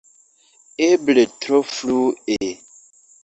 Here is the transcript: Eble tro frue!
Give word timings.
Eble 0.85 1.25
tro 1.45 1.59
frue! 1.73 2.49